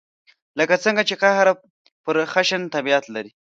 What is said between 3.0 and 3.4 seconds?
لري.